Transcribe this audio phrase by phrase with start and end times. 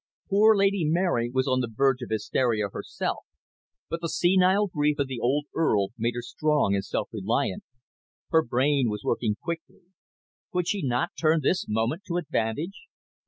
[0.31, 3.19] Poor Lady Mary was on the verge of hysteria herself,
[3.87, 7.63] but the senile grief of the old Earl made her strong and self reliant.
[8.31, 9.81] Her brain was working quickly.
[10.51, 12.85] Could she not turn this moment to advantage?